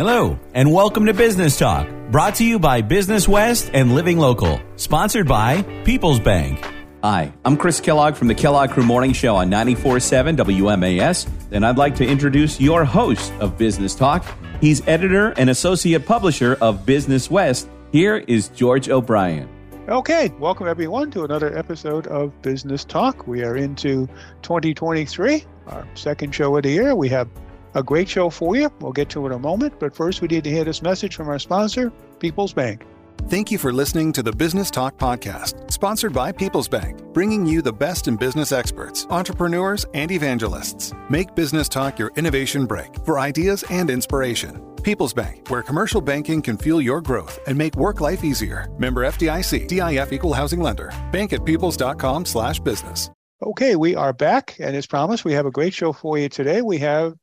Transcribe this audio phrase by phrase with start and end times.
[0.00, 4.58] Hello, and welcome to Business Talk, brought to you by Business West and Living Local,
[4.76, 6.66] sponsored by People's Bank.
[7.04, 11.76] Hi, I'm Chris Kellogg from the Kellogg Crew Morning Show on 94.7 WMAS, and I'd
[11.76, 14.24] like to introduce your host of Business Talk.
[14.62, 17.68] He's editor and associate publisher of Business West.
[17.92, 19.50] Here is George O'Brien.
[19.86, 23.26] Okay, welcome everyone to another episode of Business Talk.
[23.26, 24.06] We are into
[24.40, 26.96] 2023, our second show of the year.
[26.96, 27.28] We have
[27.74, 28.70] a great show for you.
[28.80, 31.16] We'll get to it in a moment, but first we need to hear this message
[31.16, 32.86] from our sponsor, People's Bank.
[33.28, 37.62] Thank you for listening to the Business Talk Podcast, sponsored by People's Bank, bringing you
[37.62, 40.92] the best in business experts, entrepreneurs, and evangelists.
[41.08, 44.60] Make Business Talk your innovation break for ideas and inspiration.
[44.82, 48.66] People's Bank, where commercial banking can fuel your growth and make work life easier.
[48.78, 50.90] Member FDIC, DIF equal housing lender.
[51.12, 53.10] Bank at peoples.com slash business.
[53.42, 56.62] Okay, we are back, and as promised, we have a great show for you today.
[56.62, 57.14] We have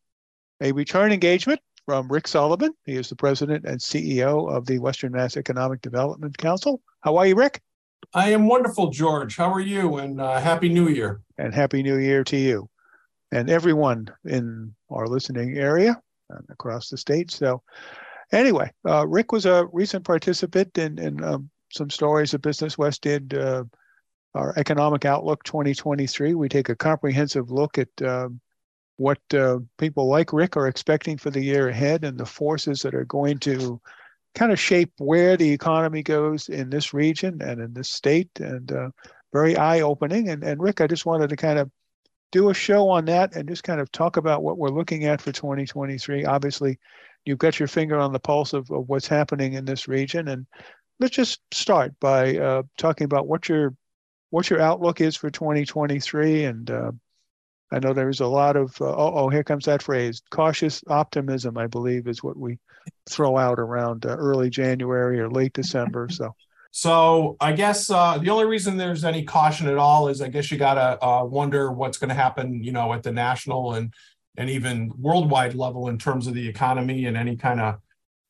[0.61, 2.73] a return engagement from Rick Sullivan.
[2.85, 6.81] He is the president and CEO of the Western Mass Economic Development Council.
[7.01, 7.61] How are you, Rick?
[8.13, 9.37] I am wonderful, George.
[9.37, 9.97] How are you?
[9.97, 11.21] And uh, Happy New Year.
[11.37, 12.69] And Happy New Year to you
[13.31, 17.31] and everyone in our listening area and across the state.
[17.31, 17.61] So,
[18.31, 23.01] anyway, uh, Rick was a recent participant in, in um, some stories that Business West
[23.01, 23.33] did.
[23.33, 23.63] Uh,
[24.35, 26.35] our Economic Outlook 2023.
[26.35, 28.39] We take a comprehensive look at um,
[28.97, 32.95] what uh, people like Rick are expecting for the year ahead and the forces that
[32.95, 33.79] are going to
[34.35, 38.71] kind of shape where the economy goes in this region and in this state and
[38.71, 38.89] uh,
[39.33, 40.29] very eye-opening.
[40.29, 41.71] And, and rick i just wanted to kind of
[42.31, 45.21] do a show on that and just kind of talk about what we're looking at
[45.21, 46.77] for 2023 obviously
[47.27, 50.29] you've got your finger on the pulse of, of what's happening in this region.
[50.29, 50.47] And
[50.99, 53.75] let's just start by uh, talking about what your
[54.29, 56.91] what your outlook is for 2023 and uh,
[57.71, 60.21] I know there's a lot of, uh, oh, oh, here comes that phrase.
[60.31, 62.59] Cautious optimism, I believe, is what we
[63.09, 66.07] throw out around uh, early January or late December.
[66.09, 66.33] So,
[66.71, 70.51] so I guess uh, the only reason there's any caution at all is I guess
[70.51, 73.93] you got to uh, wonder what's going to happen, you know, at the national and
[74.37, 77.75] and even worldwide level in terms of the economy and any kind of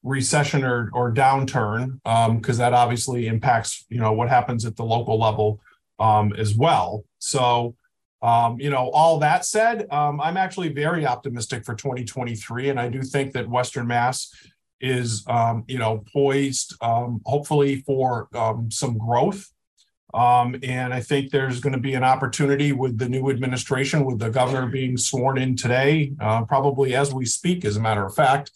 [0.03, 1.99] recession or, or downturn,
[2.39, 5.59] because um, that obviously impacts, you know, what happens at the local level
[5.99, 7.03] um, as well.
[7.19, 7.75] So,
[8.21, 12.89] um, you know, all that said, um, I'm actually very optimistic for 2023, and I
[12.89, 14.33] do think that Western Mass
[14.81, 19.51] is, um, you know, poised, um, hopefully for um, some growth.
[20.13, 24.19] Um, and I think there's going to be an opportunity with the new administration, with
[24.19, 28.15] the governor being sworn in today, uh, probably as we speak, as a matter of
[28.15, 28.51] fact.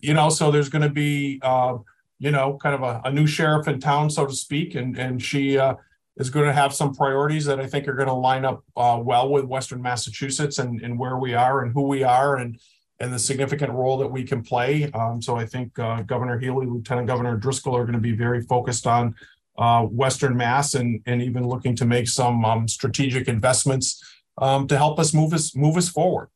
[0.00, 1.76] you know, so there's going to be, uh,
[2.18, 5.20] you know, kind of a, a, new sheriff in town, so to speak, and and
[5.20, 5.58] she.
[5.58, 5.74] Uh,
[6.16, 9.00] is going to have some priorities that I think are going to line up uh,
[9.02, 12.58] well with Western Massachusetts and, and where we are and who we are and
[13.00, 14.88] and the significant role that we can play.
[14.92, 18.42] Um, so I think uh, Governor Healey, Lieutenant Governor Driscoll are going to be very
[18.42, 19.16] focused on
[19.58, 24.02] uh, Western Mass and and even looking to make some um, strategic investments
[24.38, 26.28] um, to help us move us move us forward.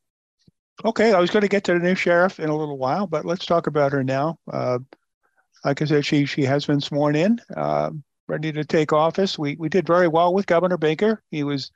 [0.85, 3.25] Okay, I was going to get to the new sheriff in a little while, but
[3.25, 4.37] let's talk about her now.
[4.51, 4.79] Uh,
[5.65, 7.39] like I said, she she has been sworn in.
[7.55, 9.37] Um, ready to take office.
[9.37, 11.21] We we did very well with Governor Baker.
[11.31, 11.71] He was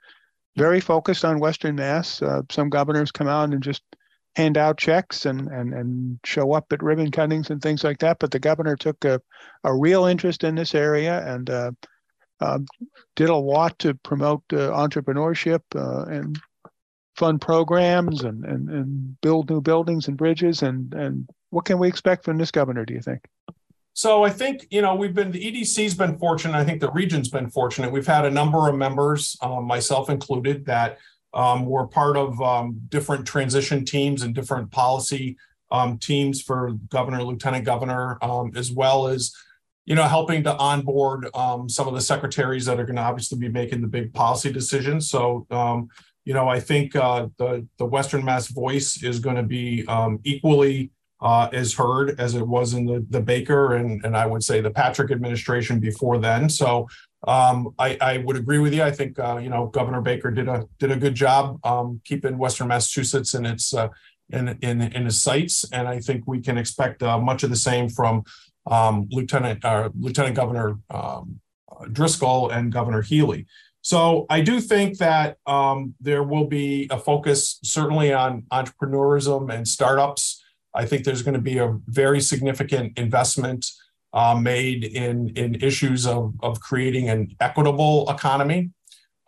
[0.56, 2.22] very focused on Western Mass.
[2.22, 3.84] Uh, some governors come out and just
[4.35, 8.17] hand out checks and, and, and show up at ribbon cuttings and things like that.
[8.19, 9.22] But the governor took a,
[9.63, 11.72] a real interest in this area and uh,
[12.39, 12.59] uh,
[13.16, 16.39] did a lot to promote uh, entrepreneurship uh, and
[17.16, 20.63] fund programs and, and, and build new buildings and bridges.
[20.63, 23.25] And, and what can we expect from this governor, do you think?
[23.94, 26.56] So I think you know we've been the EDC's been fortunate.
[26.56, 27.91] I think the region's been fortunate.
[27.91, 31.00] We've had a number of members, um, myself included, that
[31.34, 35.38] um, were part of um, different transition teams and different policy
[35.72, 39.34] um, teams for governor, lieutenant governor, um, as well as
[39.85, 43.38] you know helping to onboard um, some of the secretaries that are going to obviously
[43.38, 45.09] be making the big policy decisions.
[45.09, 45.46] So
[46.24, 49.85] you know I think uh, the the Western Mass voice is going to be
[50.24, 50.91] equally
[51.22, 54.60] uh, is heard as it was in the, the Baker and, and I would say
[54.60, 56.50] the Patrick administration before then.
[56.50, 56.88] So
[57.28, 58.81] um, I, I, would agree with you.
[58.81, 62.38] I think uh, you know Governor Baker did a did a good job um, keeping
[62.38, 63.90] Western Massachusetts in its uh,
[64.31, 67.56] in, in in his sights, and I think we can expect uh, much of the
[67.56, 68.24] same from
[68.66, 71.40] um, Lieutenant uh, Lieutenant Governor um,
[71.92, 73.45] Driscoll and Governor Healey.
[73.81, 79.68] So I do think that um, there will be a focus certainly on entrepreneurism and
[79.68, 80.31] startups.
[80.73, 83.65] I think there's going to be a very significant investment
[84.13, 88.71] uh, made in, in issues of, of creating an equitable economy,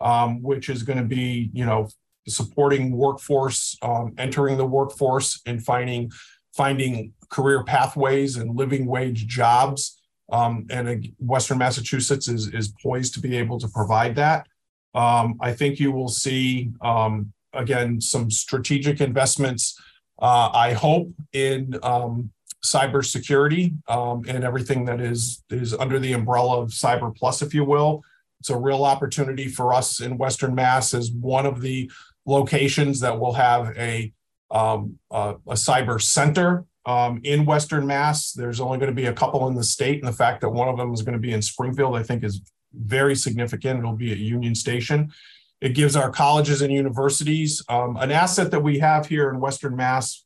[0.00, 1.88] um, which is going to be, you know,
[2.28, 6.10] supporting workforce, um, entering the workforce and finding
[6.56, 10.00] finding career pathways and living wage jobs.
[10.32, 14.46] Um, and Western Massachusetts is, is poised to be able to provide that.
[14.94, 19.76] Um, I think you will see, um, again, some strategic investments,
[20.20, 22.30] uh, I hope, in um,
[22.64, 27.64] cybersecurity um, and everything that is, is under the umbrella of Cyber Plus, if you
[27.64, 28.02] will.
[28.40, 31.90] It's a real opportunity for us in Western Mass as one of the
[32.26, 34.12] locations that will have a,
[34.50, 38.32] um, a, a cyber center um, in Western Mass.
[38.32, 40.68] There's only going to be a couple in the state, and the fact that one
[40.68, 43.78] of them is going to be in Springfield, I think, is very significant.
[43.78, 45.12] It'll be at Union Station.
[45.64, 49.74] It gives our colleges and universities um, an asset that we have here in Western
[49.74, 50.22] Mass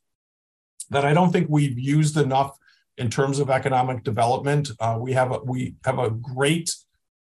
[0.89, 2.57] that I don't think we've used enough
[2.97, 4.69] in terms of economic development.
[4.81, 6.75] Uh, we have a, we have a great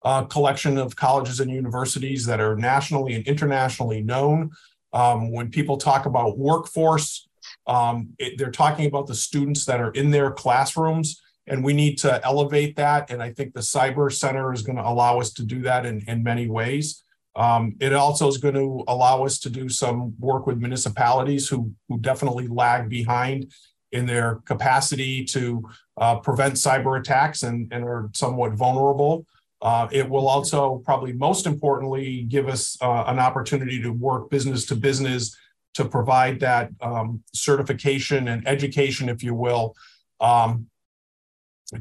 [0.05, 4.51] uh, collection of colleges and universities that are nationally and internationally known.
[4.93, 7.29] Um, when people talk about workforce,
[7.69, 11.99] um, it, they're talking about the students that are in their classrooms, and we need
[11.99, 13.13] to elevate that.
[13.13, 16.03] And I think the Cyber Center is going to allow us to do that in,
[16.09, 17.05] in many ways.
[17.39, 21.73] Um, it also is going to allow us to do some work with municipalities who,
[21.89, 23.53] who definitely lag behind
[23.93, 25.63] in their capacity to
[25.99, 29.25] uh, prevent cyber attacks and, and are somewhat vulnerable.
[29.63, 34.67] Uh, it will also, probably most importantly, give us uh, an opportunity to work business
[34.67, 35.37] to business
[35.75, 39.77] to provide that um, certification and education, if you will,
[40.21, 40.67] um,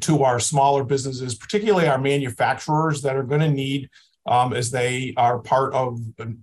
[0.02, 3.90] to our smaller businesses, particularly our manufacturers that are going to need,
[4.28, 6.00] um, as they are part of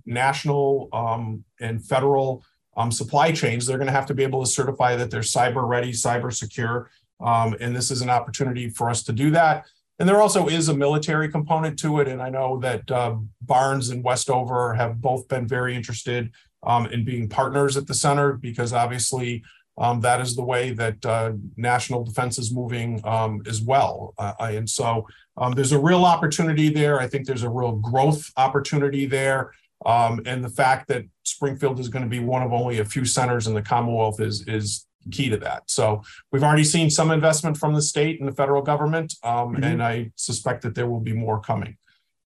[0.06, 2.42] national um, and federal
[2.76, 5.66] um, supply chains, they're going to have to be able to certify that they're cyber
[5.68, 6.90] ready, cyber secure.
[7.20, 9.66] Um, and this is an opportunity for us to do that.
[9.98, 12.08] And there also is a military component to it.
[12.08, 16.32] And I know that uh, Barnes and Westover have both been very interested
[16.64, 19.44] um, in being partners at the center because obviously
[19.78, 24.14] um, that is the way that uh, national defense is moving um, as well.
[24.18, 27.00] Uh, and so um, there's a real opportunity there.
[27.00, 29.52] I think there's a real growth opportunity there.
[29.84, 33.04] Um, and the fact that Springfield is going to be one of only a few
[33.04, 35.64] centers in the Commonwealth is, is key to that.
[35.66, 36.02] So
[36.32, 39.64] we've already seen some investment from the state and the federal government, um, mm-hmm.
[39.64, 41.76] and I suspect that there will be more coming.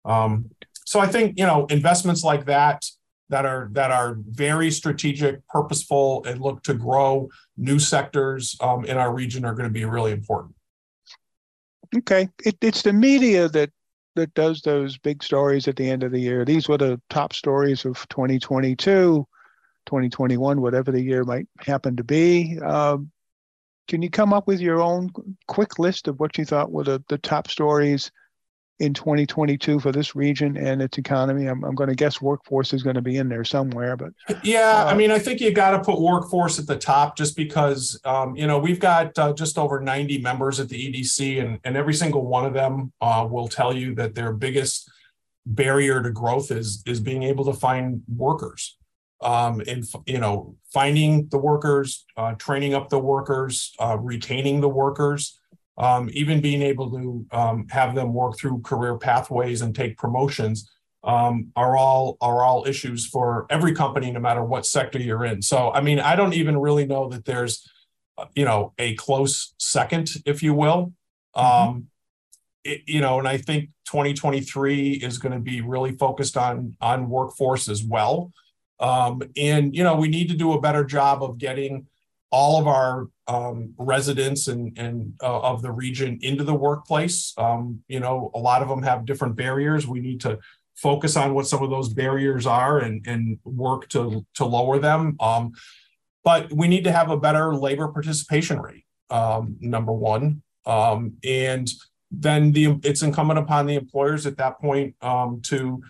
[0.05, 0.51] Um,
[0.85, 2.85] so I think you know investments like that
[3.29, 8.97] that are that are very strategic, purposeful, and look to grow new sectors um, in
[8.97, 10.55] our region are going to be really important.
[11.95, 13.71] Okay, it, it's the media that
[14.15, 16.45] that does those big stories at the end of the year.
[16.45, 19.27] These were the top stories of 2022.
[19.87, 22.59] 2021, whatever the year might happen to be.
[22.59, 23.11] Um,
[23.89, 25.11] can you come up with your own
[25.47, 28.11] quick list of what you thought were the, the top stories
[28.79, 31.47] in 2022 for this region and its economy?
[31.47, 34.13] I'm, I'm going to guess workforce is going to be in there somewhere, but
[34.43, 37.37] yeah, uh, I mean, I think you got to put workforce at the top just
[37.37, 41.59] because um, you know we've got uh, just over 90 members at the EDC, and
[41.65, 44.91] and every single one of them uh, will tell you that their biggest
[45.47, 48.77] barrier to growth is is being able to find workers
[49.21, 54.69] um, in you know finding the workers, uh, training up the workers, uh, retaining the
[54.69, 55.41] workers,
[55.79, 60.71] um, even being able to um, have them work through career pathways and take promotions
[61.07, 65.41] um, are all are all issues for every company, no matter what sector you're in.
[65.41, 67.69] So, I mean, I don't even really know that there's
[68.19, 70.93] uh, you know a close second, if you will.
[71.37, 71.69] Mm-hmm.
[71.69, 71.87] Um,
[72.65, 77.09] it, you know, and I think 2023 is going to be really focused on on
[77.09, 78.33] workforce as well.
[78.81, 81.87] Um, and you know, we need to do a better job of getting
[82.31, 87.33] all of our um, residents and, and uh, of the region into the workplace.
[87.39, 89.87] Um, you know, a lot of them have different barriers.
[89.87, 90.39] We need to
[90.77, 95.17] focus on what some of those barriers are and, and work to, to lower them.
[95.21, 95.53] Um,
[96.25, 100.43] but we need to have a better labor participation rate, um, number one.
[100.67, 101.69] Um, and
[102.11, 105.83] then the it's incumbent upon the employers at that point um, to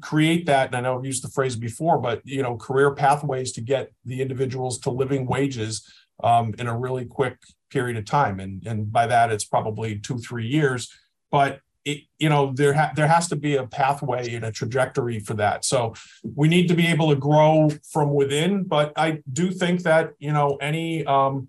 [0.00, 3.52] create that and i know i've used the phrase before but you know career pathways
[3.52, 5.88] to get the individuals to living wages
[6.22, 7.38] um, in a really quick
[7.70, 8.40] period of time.
[8.40, 10.92] And and by that it's probably two three years.
[11.30, 15.20] But it, you know there ha- there has to be a pathway and a trajectory
[15.20, 15.64] for that.
[15.64, 15.94] So
[16.34, 18.64] we need to be able to grow from within.
[18.64, 21.48] But i do think that you know any um,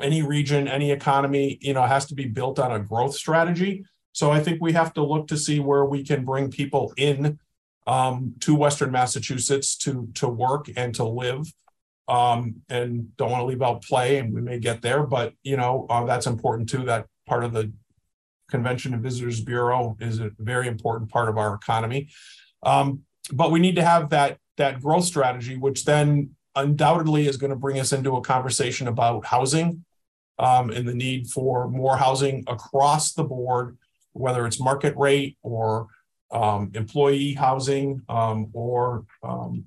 [0.00, 3.84] any region any economy you know has to be built on a growth strategy
[4.16, 7.38] so I think we have to look to see where we can bring people in
[7.86, 11.52] um, to Western Massachusetts to to work and to live.
[12.08, 15.58] Um, and don't want to leave out play, and we may get there, but you
[15.58, 16.84] know uh, that's important too.
[16.84, 17.70] That part of the
[18.50, 22.08] Convention and Visitors Bureau is a very important part of our economy.
[22.62, 23.02] Um,
[23.34, 27.56] but we need to have that that growth strategy, which then undoubtedly is going to
[27.56, 29.84] bring us into a conversation about housing
[30.38, 33.76] um, and the need for more housing across the board,
[34.16, 35.86] whether it's market rate or
[36.32, 39.66] um, employee housing um, or um,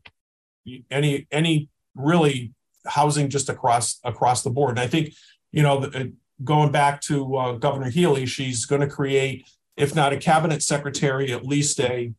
[0.92, 2.54] any any really
[2.86, 4.72] housing just across across the board.
[4.72, 5.14] And I think
[5.52, 6.14] you know the,
[6.44, 11.32] going back to uh, Governor Healey, she's going to create, if not a cabinet secretary,
[11.32, 12.14] at least a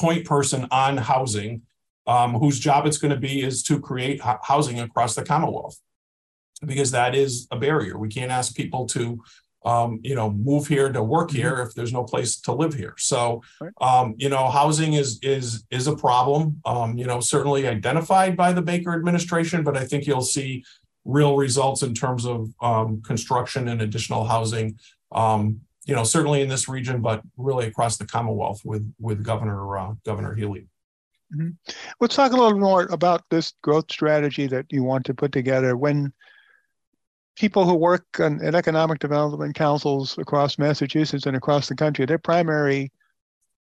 [0.00, 1.62] point person on housing,
[2.06, 5.78] um, whose job it's going to be is to create housing across the Commonwealth,
[6.64, 7.96] because that is a barrier.
[7.96, 9.22] We can't ask people to,
[9.66, 11.38] um, you know, move here to work mm-hmm.
[11.38, 12.94] here if there's no place to live here.
[12.98, 13.42] So,
[13.80, 16.60] um, you know, housing is is is a problem.
[16.64, 20.64] Um, you know, certainly identified by the Baker administration, but I think you'll see
[21.04, 24.78] real results in terms of um, construction and additional housing.
[25.10, 29.78] Um, you know, certainly in this region, but really across the Commonwealth with with Governor
[29.78, 30.68] uh, Governor Healey.
[31.34, 31.72] Mm-hmm.
[31.98, 35.76] Let's talk a little more about this growth strategy that you want to put together.
[35.76, 36.12] When
[37.36, 42.90] people who work in economic development councils across Massachusetts and across the country, their primary,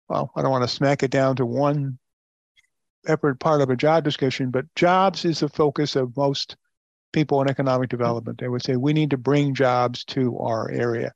[0.08, 1.98] well, I don't want to smack it down to one
[3.08, 6.56] effort part of a job discussion, but jobs is the focus of most
[7.12, 8.38] people in economic development.
[8.38, 11.12] They would say, we need to bring jobs to our area.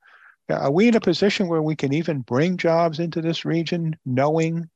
[0.48, 4.68] Are we in a position where we can even bring jobs into this region, knowing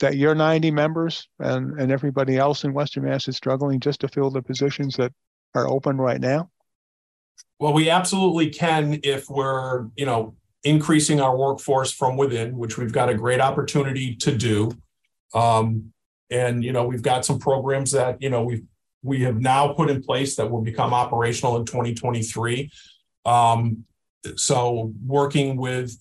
[0.00, 4.08] that your 90 members and, and everybody else in Western Mass is struggling just to
[4.08, 5.12] fill the positions that
[5.54, 6.50] are open right now?
[7.58, 12.92] Well, we absolutely can if we're, you know, increasing our workforce from within, which we've
[12.92, 14.72] got a great opportunity to do.
[15.34, 15.92] Um,
[16.30, 18.64] and you know, we've got some programs that you know we've
[19.02, 22.70] we have now put in place that will become operational in 2023.
[23.24, 23.84] Um,
[24.34, 25.96] so working with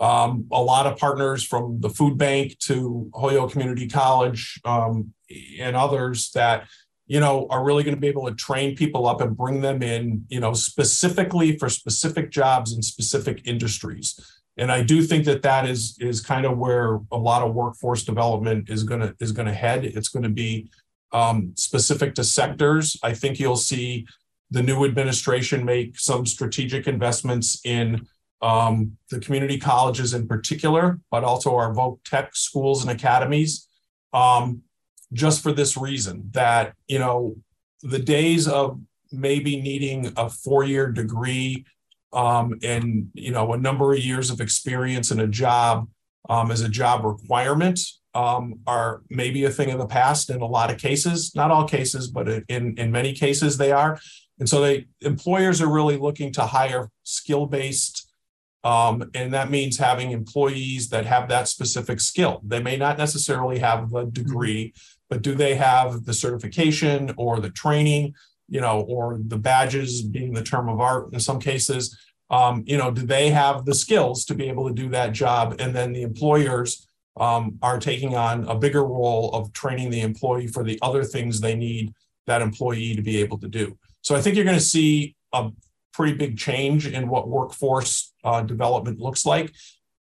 [0.00, 5.12] um, a lot of partners from the food bank to Holyoke Community College um,
[5.60, 6.66] and others that
[7.08, 9.82] you know are really going to be able to train people up and bring them
[9.82, 14.20] in you know specifically for specific jobs in specific industries.
[14.56, 18.04] And i do think that that is is kind of where a lot of workforce
[18.04, 19.84] development is going to is going to head.
[19.84, 20.70] It's going to be
[21.12, 22.96] um, specific to sectors.
[23.02, 24.06] I think you'll see
[24.50, 28.06] the new administration make some strategic investments in
[28.40, 33.68] um, the community colleges in particular, but also our Voc Tech schools and academies,
[34.12, 34.62] um,
[35.12, 37.36] just for this reason that, you know,
[37.82, 41.64] the days of maybe needing a four year degree
[42.12, 45.88] um, and, you know, a number of years of experience in a job
[46.28, 47.80] um, as a job requirement
[48.14, 51.66] um, are maybe a thing of the past in a lot of cases, not all
[51.66, 53.98] cases, but in, in many cases they are.
[54.38, 58.10] And so they employers are really looking to hire skill based,
[58.64, 62.40] um, and that means having employees that have that specific skill.
[62.44, 64.74] They may not necessarily have a degree,
[65.08, 68.14] but do they have the certification or the training,
[68.48, 71.96] you know, or the badges being the term of art in some cases?
[72.30, 75.56] Um, you know, do they have the skills to be able to do that job?
[75.58, 76.86] And then the employers
[77.18, 81.40] um, are taking on a bigger role of training the employee for the other things
[81.40, 81.92] they need
[82.26, 83.76] that employee to be able to do.
[84.02, 85.50] So I think you're going to see a
[85.92, 89.52] pretty big change in what workforce uh, development looks like.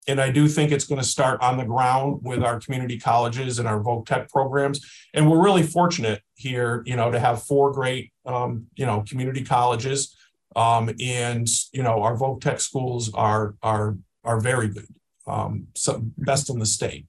[0.08, 3.60] And I do think it's going to start on the ground with our community colleges
[3.60, 4.86] and our Voc Tech programs.
[5.14, 9.44] And we're really fortunate here, you know, to have four great, um, you know, community
[9.44, 10.16] colleges.
[10.56, 14.88] Um, and, you know, our Voc Tech schools are, are, are very good
[15.28, 15.68] um,
[16.18, 17.06] best in the state.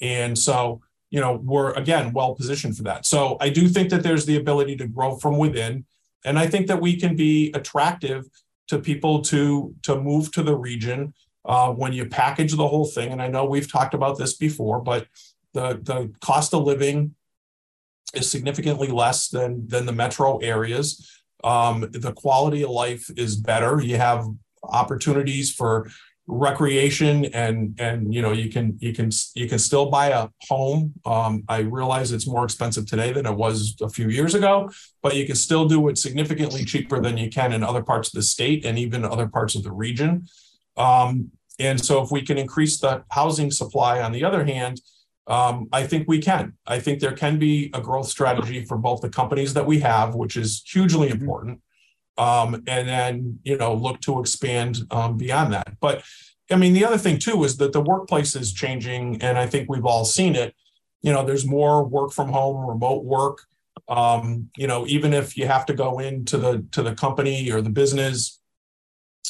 [0.00, 0.80] And so,
[1.10, 3.06] you know, we're again well positioned for that.
[3.06, 5.84] So I do think that there's the ability to grow from within.
[6.24, 8.26] And I think that we can be attractive
[8.68, 11.12] to people to to move to the region
[11.44, 13.12] uh, when you package the whole thing.
[13.12, 15.06] And I know we've talked about this before, but
[15.52, 17.14] the the cost of living
[18.14, 21.22] is significantly less than than the metro areas.
[21.42, 23.80] Um, the quality of life is better.
[23.80, 24.26] You have
[24.62, 25.88] opportunities for
[26.30, 30.92] recreation and and you know you can you can you can still buy a home
[31.04, 34.70] um, i realize it's more expensive today than it was a few years ago
[35.02, 38.14] but you can still do it significantly cheaper than you can in other parts of
[38.14, 40.24] the state and even other parts of the region
[40.76, 44.80] um, and so if we can increase the housing supply on the other hand
[45.26, 49.00] um, i think we can i think there can be a growth strategy for both
[49.00, 51.20] the companies that we have which is hugely mm-hmm.
[51.20, 51.60] important
[52.20, 55.80] um, and then you know look to expand um, beyond that.
[55.80, 56.02] But
[56.50, 59.68] I mean, the other thing too is that the workplace is changing, and I think
[59.68, 60.54] we've all seen it.
[61.02, 63.46] You know, there's more work from home, remote work.
[63.88, 67.62] Um, you know, even if you have to go into the to the company or
[67.62, 68.39] the business,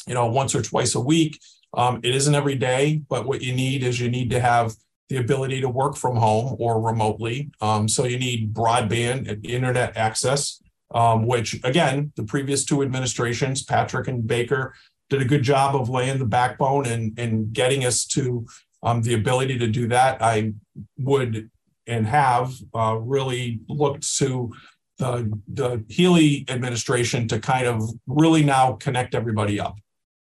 [0.07, 1.39] you know, once or twice a week,
[1.73, 3.01] um, it isn't every day.
[3.09, 4.75] But what you need is you need to have
[5.09, 7.51] the ability to work from home or remotely.
[7.59, 10.61] Um, so you need broadband and internet access,
[10.93, 14.73] um, which again, the previous two administrations, Patrick and Baker,
[15.09, 18.45] did a good job of laying the backbone and, and getting us to
[18.83, 20.21] um, the ability to do that.
[20.21, 20.53] I
[20.97, 21.49] would
[21.87, 24.53] and have uh, really looked to
[24.97, 29.77] the, the Healey administration to kind of really now connect everybody up.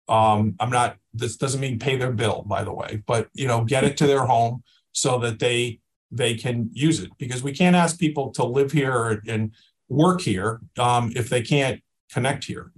[0.07, 3.63] Um, I'm not, this doesn't mean pay their bill, by the way, but, you know,
[3.63, 5.79] get it to their home so that they,
[6.11, 9.51] they can use it because we can't ask people to live here and
[9.89, 11.81] work here um, if they can't
[12.11, 12.71] connect here.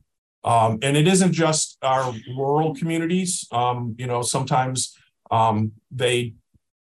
[0.44, 3.48] Um, and it isn't just our rural communities.
[3.52, 4.96] Um, you know, sometimes
[5.32, 6.36] um, they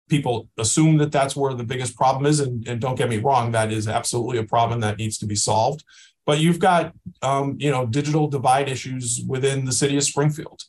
[0.07, 3.51] people assume that that's where the biggest problem is, and, and, don't get me wrong,
[3.51, 5.83] that is absolutely a problem that needs to be solved.
[6.25, 10.61] But you've got um, you know digital divide issues within the city of Springfield,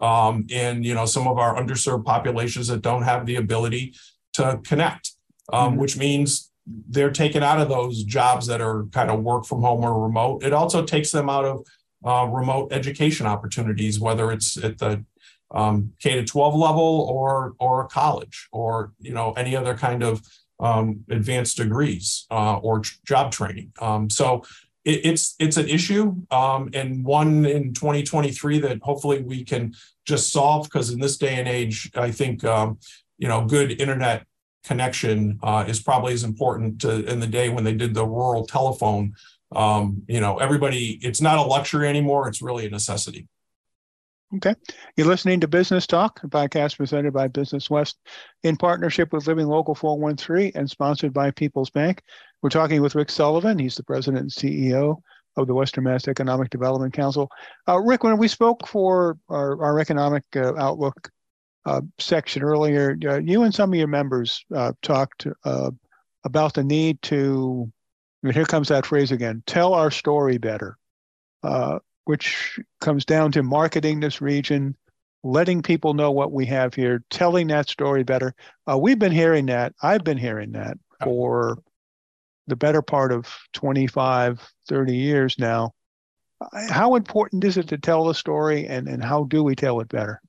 [0.00, 3.94] um, and you know some of our underserved populations that don't have the ability
[4.34, 5.12] to connect,
[5.52, 5.80] um, mm-hmm.
[5.80, 9.84] which means they're taken out of those jobs that are kind of work from home
[9.84, 10.42] or remote.
[10.42, 11.66] It also takes them out of
[12.04, 15.04] uh, remote education opportunities, whether it's at the
[15.50, 20.22] um, K to 12 level or or college or you know any other kind of
[20.60, 23.72] um, advanced degrees uh, or job training.
[23.80, 24.44] Um, so
[24.84, 29.74] it, it's it's an issue um, and one in 2023 that hopefully we can
[30.06, 32.78] just solve because in this day and age, I think um,
[33.18, 34.26] you know good internet
[34.64, 38.46] connection uh, is probably as important to, in the day when they did the rural
[38.46, 39.14] telephone
[39.54, 42.28] um, you know, everybody, it's not a luxury anymore.
[42.28, 43.28] It's really a necessity.
[44.36, 44.54] Okay.
[44.96, 47.98] You're listening to Business Talk, a podcast presented by Business West
[48.42, 52.02] in partnership with Living Local 413 and sponsored by People's Bank.
[52.44, 53.58] We're talking with Rick Sullivan.
[53.58, 54.98] He's the president and CEO
[55.38, 57.30] of the Western Mass Economic Development Council.
[57.66, 61.10] Uh, Rick, when we spoke for our, our economic uh, outlook
[61.64, 65.70] uh, section earlier, uh, you and some of your members uh, talked uh,
[66.24, 67.72] about the need to
[68.22, 70.76] and here comes that phrase again tell our story better,
[71.44, 74.76] uh, which comes down to marketing this region,
[75.22, 78.34] letting people know what we have here, telling that story better.
[78.70, 79.72] Uh, we've been hearing that.
[79.82, 81.56] I've been hearing that for
[82.46, 85.72] the better part of 25, 30 years now.
[86.68, 89.88] How important is it to tell the story and, and how do we tell it
[89.88, 90.20] better?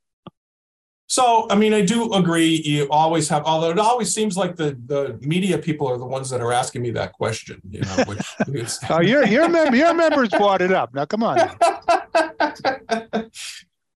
[1.07, 2.61] So, I mean, I do agree.
[2.63, 6.31] You always have, although it always seems like the the media people are the ones
[6.31, 7.61] that are asking me that question.
[7.69, 8.79] You know, which is...
[8.89, 10.95] oh, your your member your members brought it up.
[10.95, 11.37] Now, come on.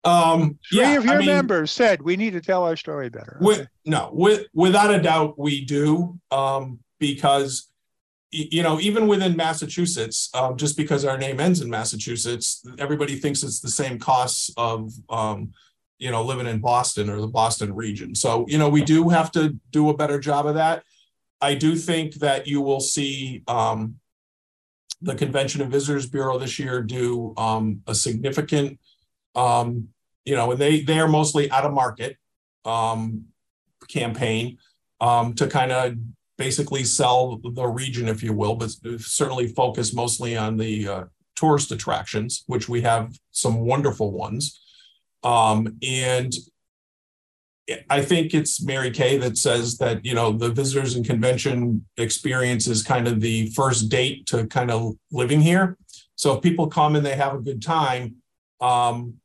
[0.04, 3.10] um, Three yeah, of your I mean, members said we need to tell our story
[3.10, 3.38] better.
[3.42, 3.46] Okay.
[3.46, 6.20] With, no, with without a doubt, we do.
[6.30, 7.69] Um, because
[8.32, 13.42] you know, even within Massachusetts, um, just because our name ends in Massachusetts, everybody thinks
[13.42, 15.52] it's the same costs of um,
[16.00, 18.16] you know, living in Boston or the Boston region.
[18.16, 20.84] So, you know, we do have to do a better job of that.
[21.42, 23.96] I do think that you will see um,
[25.02, 28.80] the Convention and Visitors Bureau this year do um, a significant,
[29.36, 29.90] um,
[30.24, 32.18] you know, and they they are mostly out of market
[32.66, 33.26] um,
[33.90, 34.58] campaign
[35.02, 35.96] to kind of
[36.40, 41.04] basically sell the region, if you will, but certainly focus mostly on the uh,
[41.36, 44.60] tourist attractions, which we have some wonderful ones.
[45.22, 46.34] Um, and
[47.90, 52.66] I think it's Mary Kay that says that, you know, the visitors and convention experience
[52.68, 55.78] is kind of the first date to kind of living here.
[56.16, 58.16] So if people come and they have a good time,
[58.60, 59.16] um,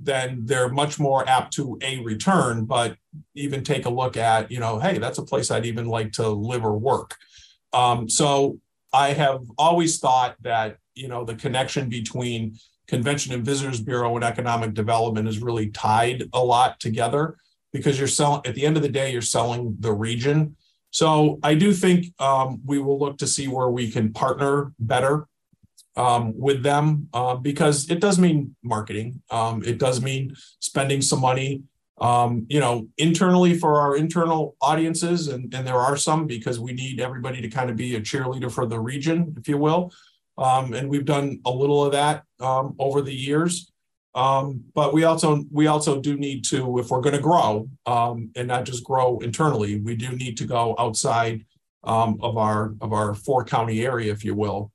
[0.00, 2.96] then they're much more apt to a return, but
[3.34, 6.28] even take a look at, you know, hey, that's a place I'd even like to
[6.28, 7.16] live or work.
[7.72, 8.60] Um, so
[8.92, 14.24] I have always thought that, you know, the connection between Convention and Visitors Bureau and
[14.24, 17.36] economic development is really tied a lot together
[17.72, 20.56] because you're selling at the end of the day, you're selling the region.
[20.90, 25.26] So I do think um, we will look to see where we can partner better
[25.98, 29.20] um, with them uh, because it does mean marketing.
[29.30, 31.64] Um, it does mean spending some money,
[32.00, 35.26] um, you know, internally for our internal audiences.
[35.26, 38.50] And, and there are some because we need everybody to kind of be a cheerleader
[38.50, 39.92] for the region, if you will.
[40.38, 43.72] Um, and we've done a little of that um, over the years.
[44.14, 48.46] Um, but we also we also do need to, if we're going to grow and
[48.46, 51.44] not just grow internally, we do need to go outside
[51.82, 54.72] of our of our four county area, if you will,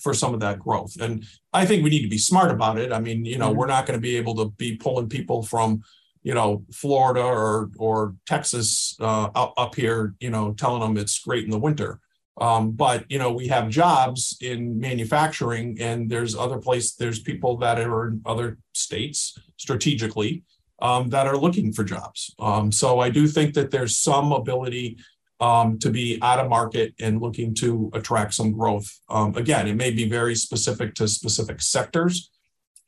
[0.00, 0.96] for some of that growth.
[1.00, 2.92] And I think we need to be smart about it.
[2.92, 3.58] I mean, you know, mm-hmm.
[3.58, 5.82] we're not going to be able to be pulling people from
[6.22, 11.18] you know Florida or or Texas uh, up, up here, you know, telling them it's
[11.20, 12.00] great in the winter.
[12.40, 16.94] Um, but you know, we have jobs in manufacturing, and there's other place.
[16.94, 20.44] There's people that are in other states strategically
[20.80, 22.34] um, that are looking for jobs.
[22.38, 24.98] Um, so I do think that there's some ability
[25.40, 28.98] um, to be out of market and looking to attract some growth.
[29.08, 32.30] Um, again, it may be very specific to specific sectors,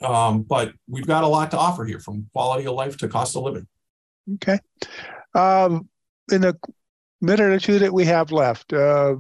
[0.01, 3.37] um, but we've got a lot to offer here from quality of life to cost
[3.37, 3.67] of living.
[4.35, 4.59] Okay.
[5.35, 5.89] Um,
[6.31, 6.57] in the
[7.21, 9.17] minute or two that we have left, uh,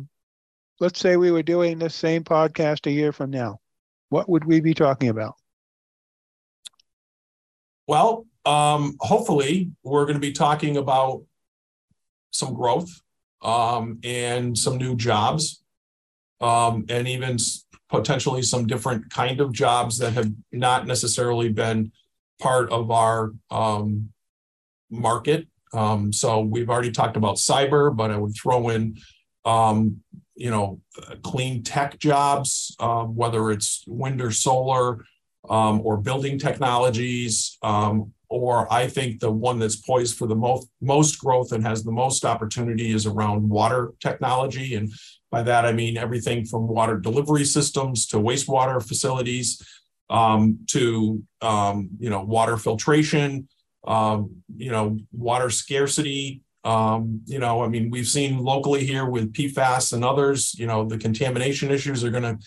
[0.80, 3.60] let's say we were doing this same podcast a year from now.
[4.08, 5.34] What would we be talking about?
[7.86, 11.22] Well, um, hopefully, we're going to be talking about
[12.30, 12.88] some growth
[13.42, 15.62] um, and some new jobs,
[16.40, 17.36] um, and even
[17.88, 21.92] potentially some different kind of jobs that have not necessarily been
[22.40, 24.10] part of our um,
[24.90, 25.46] market.
[25.72, 28.96] Um, so we've already talked about cyber, but I would throw in,
[29.44, 30.02] um,
[30.34, 30.80] you know,
[31.22, 35.04] clean tech jobs, um, whether it's wind or solar,
[35.42, 37.58] or building technologies,
[38.30, 41.92] or I think the one that's poised for the most most growth and has the
[41.92, 44.76] most opportunity is around water technology.
[44.76, 44.92] And
[45.30, 49.60] by that I mean everything from water delivery systems to wastewater facilities
[50.10, 53.48] um, to um, you know water filtration,
[53.86, 56.42] um, you know water scarcity.
[56.62, 60.54] Um, you know, I mean, we've seen locally here with PFAS and others.
[60.58, 62.38] You know, the contamination issues are going to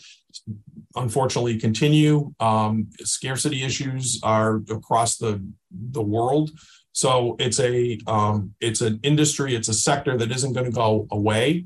[0.95, 2.34] unfortunately continue.
[2.39, 6.51] Um, scarcity issues are across the the world.
[6.91, 11.08] So it's a um, it's an industry, it's a sector that isn't going to go
[11.12, 11.65] away.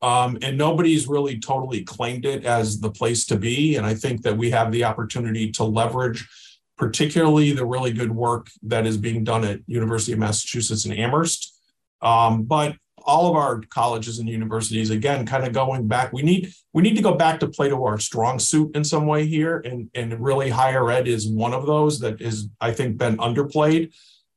[0.00, 3.76] Um, and nobody's really totally claimed it as the place to be.
[3.76, 6.28] And I think that we have the opportunity to leverage,
[6.76, 11.58] particularly the really good work that is being done at University of Massachusetts in Amherst.
[12.02, 16.52] Um, but all of our colleges and universities again kind of going back we need
[16.72, 19.58] we need to go back to play to our strong suit in some way here
[19.64, 23.92] and and really higher ed is one of those that is i think been underplayed.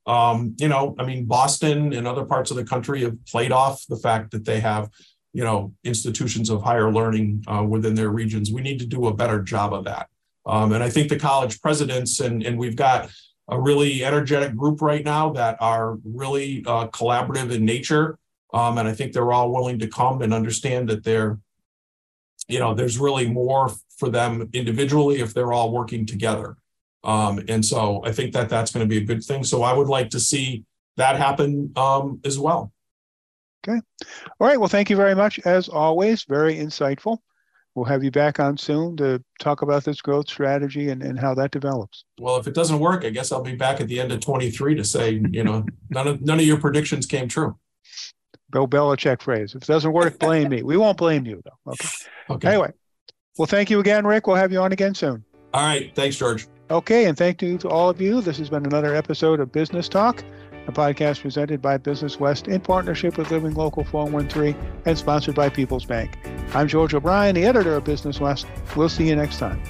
[0.06, 3.86] Um, you know i mean boston and other parts of the country have played off
[3.88, 4.90] the fact that they have
[5.34, 8.52] you know institutions of higher learning uh, within their regions.
[8.52, 10.08] We need to do a better job of that.
[10.46, 13.10] Um, and i think the college presidents and and we've got
[13.50, 18.18] a really energetic group right now that are really uh, collaborative in nature
[18.54, 21.40] um, and I think they're all willing to come and understand that they're,
[22.48, 26.56] you know, there's really more for them individually if they're all working together.
[27.04, 29.44] Um, and so I think that that's going to be a good thing.
[29.44, 30.66] So I would like to see
[30.98, 32.72] that happen um, as well.
[33.68, 33.80] Okay.
[34.40, 34.60] All right.
[34.60, 35.40] Well, thank you very much.
[35.40, 37.20] As always, very insightful.
[37.76, 41.36] We'll have you back on soon to talk about this growth strategy and, and how
[41.36, 42.06] that develops.
[42.20, 44.76] Well, if it doesn't work, I guess I'll be back at the end of 23
[44.76, 47.56] to say, you know, none of none of your predictions came true.
[48.52, 49.56] Bill Belichick phrase.
[49.56, 50.64] If it doesn't work, blame me.
[50.64, 51.72] We won't blame you though.
[51.74, 51.88] Okay.
[52.30, 52.48] okay.
[52.50, 52.72] Anyway,
[53.38, 54.28] well, thank you again, Rick.
[54.28, 55.24] We'll have you on again soon.
[55.54, 55.94] All right.
[55.96, 56.48] Thanks, George.
[56.70, 58.22] Okay, and thank you to all of you.
[58.22, 60.22] This has been another episode of Business Talk,
[60.68, 64.56] a podcast presented by Business West in partnership with Living Local 413
[64.86, 66.18] and sponsored by People's Bank.
[66.54, 68.48] I'm George O'Brien, the editor of Business West.
[68.76, 69.62] We'll see you next time.